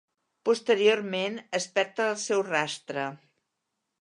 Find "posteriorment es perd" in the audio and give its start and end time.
0.47-2.03